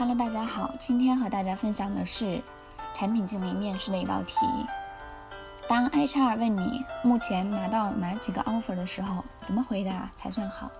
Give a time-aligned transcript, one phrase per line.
[0.00, 2.42] Hello，大家好，今天和大家分享的是
[2.94, 4.34] 产品经理面试的一道题。
[5.68, 10.70] 当 HR 问你目前拿到哪几个 offer 的时候，怎么回答才算好？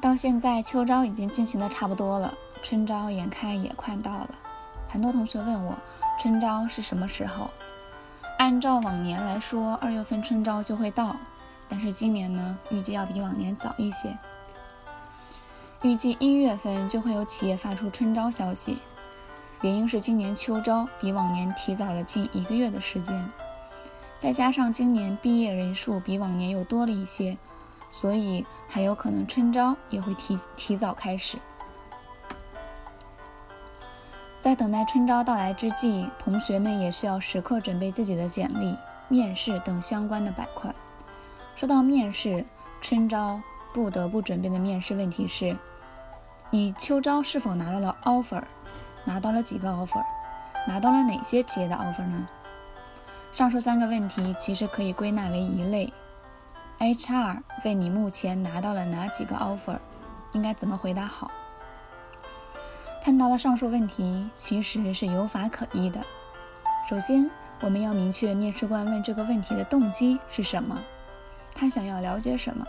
[0.00, 2.34] 到现在秋招已经进行的差不多了，
[2.64, 4.30] 春招眼看也快到了。
[4.88, 5.78] 很多同学问我，
[6.18, 7.48] 春招是什么时候？
[8.38, 11.14] 按照往年来说，二月份春招就会到，
[11.68, 14.18] 但是今年呢，预计要比往年早一些。
[15.82, 18.78] 预计一月份就会有企业发出春招消息。
[19.62, 23.30] 原因是今年秋招比往年提早了近一个月的时间，
[24.18, 27.38] 再加上今年毕业人数比往年又多了一些，
[27.88, 31.38] 所以很有可能春招也会提提早开始。
[34.38, 38.76] 在等待春招到来之际，同学们也需要时刻准备自己的简历、
[39.08, 40.74] 面试等相关的板块。
[41.54, 42.44] 说到面试，
[42.82, 43.40] 春招
[43.72, 45.54] 不得不准备的面试问题是：
[46.52, 48.42] 你秋招是否拿到了 offer？
[49.04, 50.04] 拿到了几个 offer？
[50.66, 52.28] 拿到了哪些企业的 offer 呢？
[53.30, 55.92] 上述三个问题其实可以归纳为一类。
[56.80, 59.78] HR 问你目前拿到了哪几个 offer，
[60.32, 61.30] 应该怎么回答好？
[63.04, 66.00] 碰到了上述问题，其实是有法可依的。
[66.88, 70.82] 首先，我们要明确面试官问这个问题的动机是什么，
[71.54, 72.66] 他想要了解什么。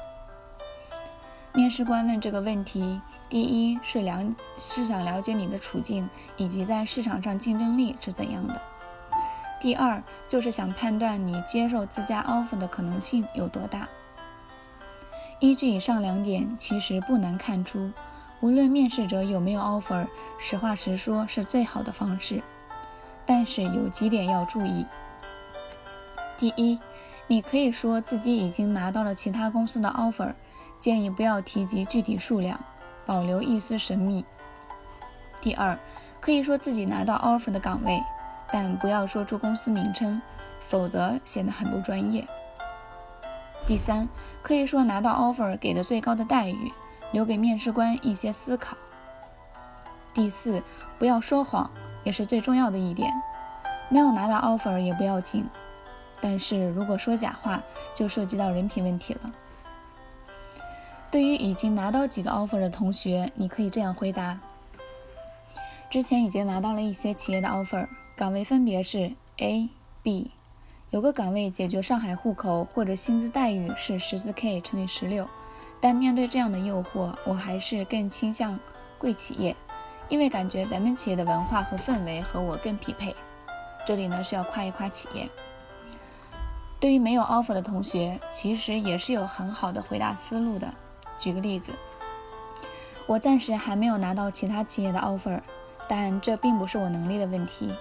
[1.54, 4.24] 面试官问这个问题，第一是了
[4.58, 8.54] 是想了解你的处境以及在市场上竞争力是怎样的；
[9.60, 13.90] 第二就是想判断你接受自家 offer 的可能性有多大。
[15.40, 17.92] 依据以上两点，其实不难看出，
[18.40, 20.08] 无论面试者有没有 offer，
[20.38, 22.42] 实话实说是最好的方式。
[23.26, 24.86] 但是有几点要注意：
[26.38, 26.80] 第一，
[27.28, 30.34] 你可以说自己已经拿到了其他公司的 offer。
[30.82, 32.60] 建议不要提及具体数量，
[33.06, 34.26] 保留一丝神秘。
[35.40, 35.78] 第二，
[36.20, 38.02] 可以说自己拿到 offer 的岗位，
[38.52, 40.20] 但不要说出公司名称，
[40.60, 42.28] 否则显得很不专业。
[43.68, 44.10] 第三，
[44.42, 46.74] 可以说拿到 offer 给的最高的待遇，
[47.12, 48.76] 留给面试官一些思考。
[50.16, 50.64] 第四，
[50.98, 51.70] 不要说谎，
[52.04, 53.14] 也是最重要的一点。
[53.90, 55.48] 没有拿到 offer 也不要紧，
[56.20, 57.62] 但是如果说假话，
[57.94, 59.32] 就涉及到人品问题了。
[61.12, 64.40] 对于已经拿到几个 offer 的同学，你可以这样回答：
[65.90, 67.86] 之前已经拿到了一些企业的 offer，
[68.16, 69.70] 岗位分别是 A、
[70.02, 70.32] B，
[70.90, 75.28] 有个岗位解决上海户口或者薪资待遇是十四 K 乘以十六，
[75.82, 78.58] 但面对这样的诱惑，我还是更倾向
[78.98, 79.54] 贵企业，
[80.08, 83.14] 因为感觉咱们企业的文化和氛围和我更匹配。
[83.86, 85.30] 这里呢需要夸一夸企业。
[86.80, 90.74] 对于没有 offer 的同学，其实也是有很好的回答思路的。
[91.22, 91.72] 举个例子，
[93.06, 95.40] 我暂时还没有拿到其他企业的 offer，
[95.88, 97.76] 但这并不是我能力的问题，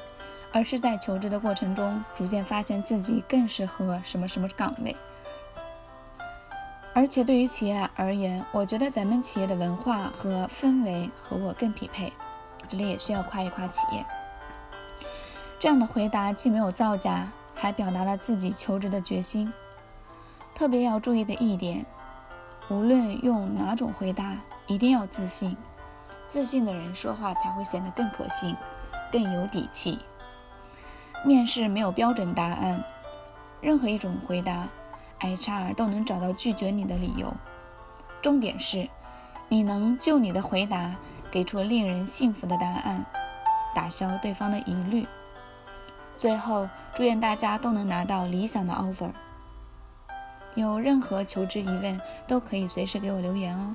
[0.52, 4.94] 而是在求职的过程中逐渐发现自己更适合什么什么岗位。
[6.92, 12.12] 而且对于企业而言，我觉得咱们企业的文化和氛围和我更匹配。
[12.68, 14.04] 这里也需要夸一夸企业。
[15.58, 19.50] 这样的回答既没有造假，还表达了自己求职的决心。
[20.54, 21.86] 特别要注意的一点。
[22.70, 24.36] 无论用哪种回答，
[24.68, 25.56] 一定要自信。
[26.26, 28.56] 自信的人说话才会显得更可信、
[29.10, 29.98] 更有底气。
[31.24, 32.84] 面试没有标准答案，
[33.60, 34.68] 任何一种回答
[35.18, 37.34] ，HR 都能找到拒绝你的理由。
[38.22, 38.88] 重点是，
[39.48, 40.94] 你能就你的回答
[41.28, 43.04] 给出令人信服的答案，
[43.74, 45.08] 打消对方的疑虑。
[46.16, 49.10] 最后，祝愿大家都能拿到理想的 offer。
[50.54, 53.74] 有任何求职疑问，都可以随时给我留言哦。